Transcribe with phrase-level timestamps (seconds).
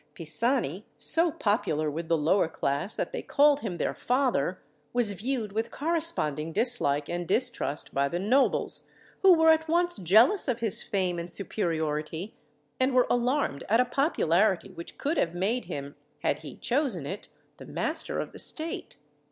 [0.15, 4.59] Pisani so popular with the lower class that they called him their father
[4.93, 8.89] was viewed with corresponding dislike and distrust by the nobles,
[9.21, 12.35] who were at once jealous of his fame and superiority,
[12.79, 17.27] and were alarmed at a popularity which could have made him, had he chosen it,
[17.57, 18.97] the master of the state.